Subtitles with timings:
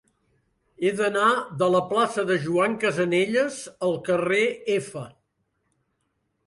[0.85, 1.25] He d'anar
[1.59, 3.61] de la plaça de Joan Casanelles
[3.91, 4.43] al carrer
[4.81, 5.07] F.